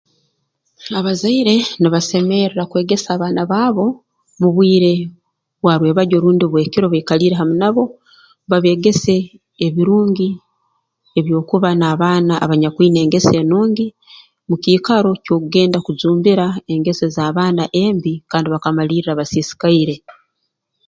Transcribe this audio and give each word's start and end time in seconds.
Abazaire 0.99 1.55
nibasemerra 1.81 2.61
kwegesa 2.71 3.09
abaana 3.13 3.41
baabo 3.51 3.85
mu 4.39 4.47
bwire 4.53 4.93
bwa 5.61 5.73
rwebagyo 5.79 6.17
rundi 6.23 6.45
bw'ekiro 6.47 6.85
baikaliire 6.93 7.35
hamu 7.39 7.55
nabo 7.61 7.83
babeegese 8.49 9.15
ebirungi 9.65 10.29
eby'okuba 11.19 11.69
n'abaana 11.75 12.33
abanyakwine 12.43 12.97
engeso 13.03 13.31
enungi 13.43 13.85
mu 14.47 14.55
kiikaro 14.63 15.11
ky'okugenda 15.23 15.77
kujumbira 15.85 16.45
engeso 16.73 17.03
ez'abaana 17.09 17.63
embi 17.83 18.13
kandi 18.29 18.47
bakamalirra 18.53 19.11
basiisikaire 19.19 19.95